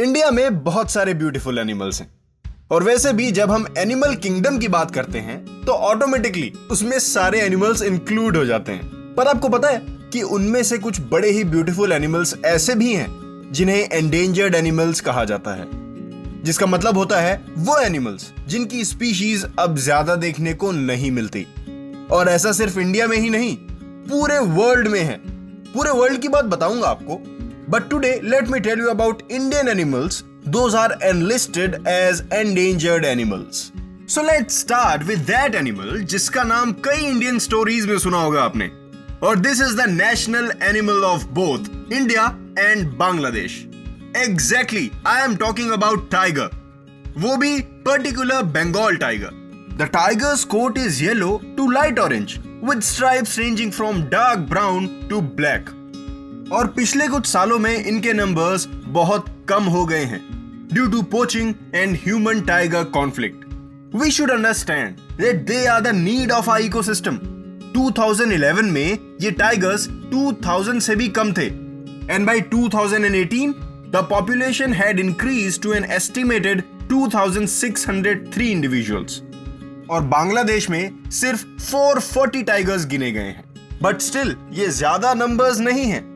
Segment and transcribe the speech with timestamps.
[0.00, 2.08] India में बहुत सारे ब्यूटीफुल एनिमल्स हैं।
[2.70, 7.40] और वैसे भी जब हम एनिमल किंगडम की बात करते हैं तो ऑटोमेटिकली उसमें सारे
[7.40, 9.78] एनिमल्स इंक्लूड हो जाते हैं। पर आपको पता है
[10.12, 15.24] कि उनमें से कुछ बड़े ही ब्यूटीफुल एनिमल्स ऐसे भी हैं, जिन्हें एंडेंजर्ड एनिमल्स कहा
[15.24, 15.66] जाता है।
[16.42, 21.46] जिसका मतलब होता है वो एनिमल्स जिनकी स्पीशीज अब ज़्यादा देखने को नहीं मिलती।
[22.10, 23.56] और ऐसा सिर्फ़ इंडिया में ही नहीं,
[24.08, 25.16] पूरे वर्ल्ड में है।
[25.72, 27.20] पूरे वर्ल्ड की बात बताऊँगा आपको
[27.74, 33.62] but today let me tell you about Indian animals those are enlisted as endangered animals
[34.14, 38.70] so let start with that animal जिसका नाम कई इंडियन स्टोरीज में सुना होगा आपने।
[39.22, 42.26] और this is the national animal of both India
[42.58, 43.58] and Bangladesh
[44.16, 46.50] exactly I am talking about tiger
[47.18, 49.42] वो भी particular Bengal tiger
[49.78, 55.20] the tiger's coat is yellow to light orange with stripes ranging from dark brown to
[55.20, 55.80] black
[56.54, 60.20] और पिछले कुछ सालों में इनके numbers बहुत कम हो गए हैं
[60.72, 63.44] due to poaching and human tiger conflict
[63.94, 67.18] we should understand that they are the need of our ecosystem
[67.74, 73.54] 2011 में ये टाइगर्स 2000 से भी कम थे and by 2018
[73.90, 79.20] the population had increase to an estimated 2603 individuals
[79.90, 83.44] और बांग्लादेश में सिर्फ़ 440 टाइगर्स गिने गए हैं
[83.82, 86.13] बट स्टिल ये ज़्यादा नंबर्स नहीं हैं।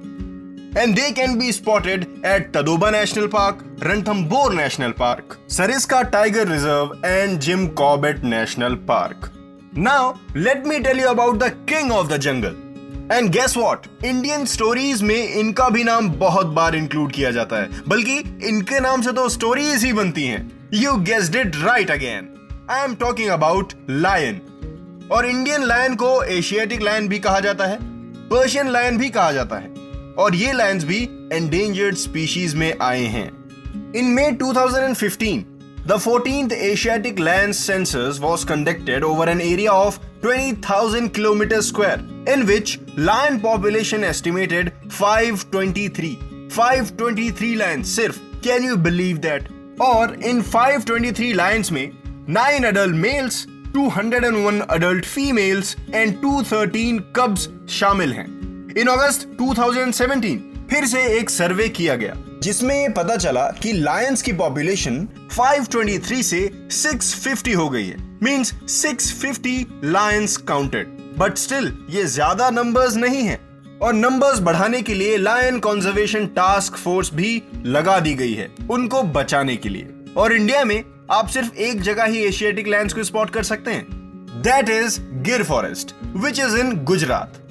[0.78, 6.92] And they can be spotted at Tadoba national park Ranthambore national park Sariska tiger reserve
[7.04, 9.30] and Jim Corbett national park
[9.78, 12.56] now let me tell you about the king of the jungle
[13.12, 17.80] and guess what Indian stories में इनका भी नाम बहुत बार include किया जाता है।
[17.88, 18.16] बल्कि
[18.48, 22.28] इनके नाम से तो स्टोरीज ही बनती हैं। You guessed it right again
[22.70, 24.40] I am talking about lion
[25.12, 27.78] और इंडियन लायन को एशियाटिक लायन भी कहा जाता है।
[28.30, 29.76] पर्शियन लायन भी कहा जाता है।
[30.18, 31.02] और ये लायंस भी
[31.32, 33.28] एंडेंजर्ड स्पीशीज में आए हैं
[33.96, 35.44] इन मे 2015
[35.88, 42.44] The 14th Asiatic Lion Census was conducted over an area of 20,000 km square, in
[42.44, 46.10] which lion population estimated 523.
[46.50, 49.48] 523 lions सिर्फ़ can you believe that?
[49.80, 51.92] और इन 523 lions में
[52.28, 58.37] 9 adult males, 201 adult females and 213 cubs शामिल हैं
[58.78, 60.36] इन अगस्त 2017
[60.70, 62.12] फिर से एक सर्वे किया गया,
[62.42, 66.40] जिसमें ये पता चला कि लायंस की पॉपुलेशन 523 से
[66.70, 73.40] 650 हो गई है। Means 650 lions counted but still ये ज़्यादा नंबर्स नहीं है।
[73.82, 79.02] और नंबर्स बढ़ाने के लिए लायन कंजर्वेशन टास्क फोर्स भी लगा दी गई है, उनको
[79.02, 83.30] बचाने के लिए। और इंडिया में आप सिर्फ़ एक जगह ही एशियाटिक लैंड को स्पॉट
[83.30, 87.44] कर सकते हैं। That is Gir forest which is in Gujarat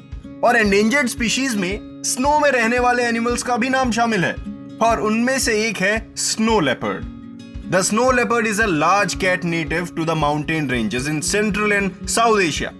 [0.43, 4.35] और एंडेंजर्ड स्पीशीज में स्नो में रहने वाले एनिमल्स का भी नाम शामिल है।
[4.81, 7.05] और उनमें से एक है snow leopard
[7.71, 11.91] the snow leopard is a large cat native to the mountain ranges in central and
[12.07, 12.71] south Asia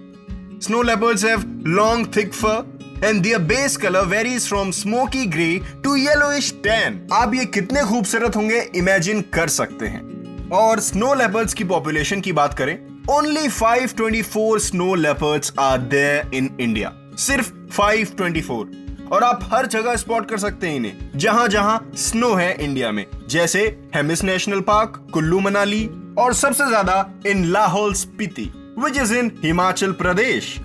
[0.62, 1.44] snow leopards have
[1.80, 2.58] long, thick fur
[3.04, 6.96] and their base color varies from smoky gray to yellowish tan.
[7.14, 12.32] आप ये कितने खूबसूरत होंगे imagine कर सकते हैं। और snow leopards की पॉपुलेशन की
[12.32, 12.78] बात करें
[13.10, 20.30] only 524 snow leopards are there in India सिर्फ़ 524 और आप हर जगह स्पॉट
[20.30, 25.40] कर सकते हैं इन्हें, जहाँ जहाँ स्नो है इंडिया में। जैसे हेमिस नेशनल पार्क कुल्लू
[25.40, 25.90] मनाली,
[26.20, 30.56] और सबसे ज़्यादा in Lahaul Spiti which is in Himachal Pradesh.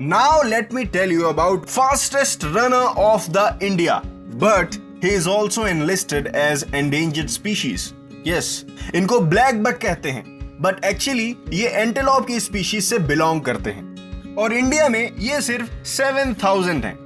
[0.00, 4.00] Now let me tell you about fastest runner of the India
[4.36, 7.92] but he is also enlisted as endangered species
[8.26, 8.64] yes
[8.94, 10.24] इनको black buck कहते हैं
[10.62, 13.85] but actually ये एंटेलॉप की species से belong करते हैं।
[14.38, 16.96] और India में ये सिर्फ़ 7000 हैं।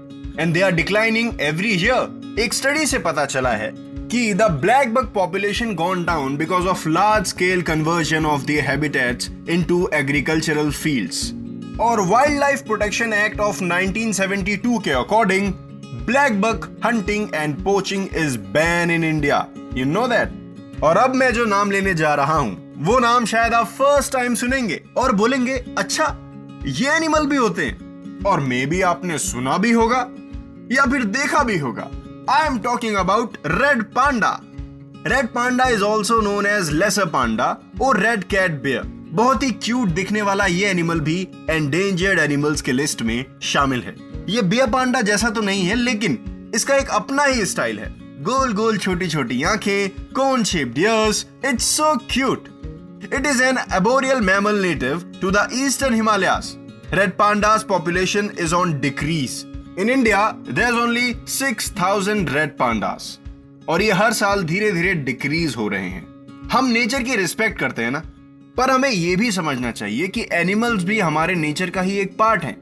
[0.41, 3.73] And they are declining every year एक स्टडी से पता चला है
[4.13, 9.31] कि the black buck population gone down because of large scale conversion of the habitats
[9.51, 11.33] into agricultural fields
[11.81, 15.53] और wild life protection act of 1972 के according
[16.07, 21.33] black buck hunting and poaching is ban in India you know that और अब मैं
[21.33, 25.55] जो नाम लेने जा रहा हूँ, वो नाम शायद आप फ़र्स्ट टाइम सुनेंगे और बोलेंगे
[25.79, 26.17] अच्छा
[26.67, 29.99] ये एनिमल भी होते हैं। और मे भी आपने सुना भी होगा,
[30.73, 31.91] या फिर देखा भी होगा।
[32.31, 34.39] I am talking about red panda
[35.07, 39.89] red panda is also known as lesser panda और रेड कैट बेयर बहुत ही क्यूट
[39.89, 43.97] दिखने वाला ये एनिमल भी एंडेंजर्ड एनिमल्स के लिस्ट में शामिल है।
[44.29, 48.53] ये बियर पांडा जैसा तो नहीं है, लेकिन इसका एक अपना ही स्टाइल है। गोल
[48.53, 52.49] गोल छोटी छोटी आँखें cone shaped ears it's so cute
[53.03, 56.59] It is an arboreal mammal native to the eastern Himalayas.
[56.93, 59.47] Red panda's population is on decrease.
[59.79, 63.17] In India, there's only 6000 red pandas.
[63.69, 67.83] और ये हर साल धीरे धीरे डिक्रीज हो रहे हैं हम नेचर की रिस्पेक्ट करते
[67.83, 68.03] हैं ना
[68.57, 72.45] पर हमें यह भी समझना चाहिए कि एनिमल्स भी हमारे नेचर का ही एक पार्ट
[72.45, 72.57] है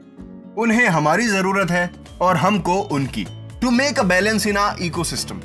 [0.57, 1.89] उन्हें हमारी ज़रूरत है
[2.21, 3.25] और हमको उनकी
[3.61, 5.41] to make a balance in uh ecosystem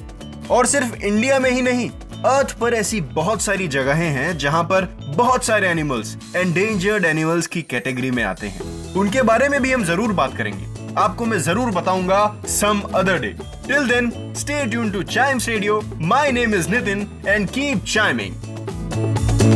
[0.50, 1.90] और सिर्फ़ इंडिया में ही नहीं
[2.26, 4.84] अर्थ पर ऐसी बहुत सारी जगहें हैं जहाँ पर
[5.16, 9.84] बहुत सारे एनिमल्स एंडेंजर्ड एनिमल्स की कैटेगरी में आते हैं। उनके बारे में भी हम
[9.84, 13.34] ज़रूर बात करेंगे। आपको मैं ज़रूर बताऊँगा some other day
[13.66, 19.53] till then stay tune to Chimes radio my name is Nitin and keep chiming